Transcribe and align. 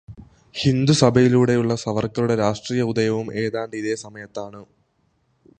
ഹിന്ദു 0.55 0.93
സഭയിലൂടെയുള്ള 0.93 1.75
സവര്ക്കറുടെ 1.75 2.35
രാഷ്ട്രീയ 2.35 2.81
ഉദയവും 2.81 3.33
ഏതാണ്ട് 3.35 3.75
ഇതേ 3.75 3.95
സമയത്താണു. 3.95 4.63